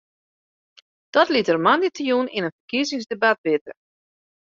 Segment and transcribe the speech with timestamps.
[1.15, 3.71] Dat liet er moandeitejûn yn in ferkiezingsdebat witte.